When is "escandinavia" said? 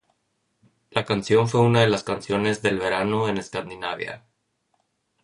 3.37-4.25